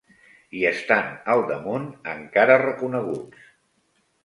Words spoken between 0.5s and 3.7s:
I estant, al damunt, encara reconeguts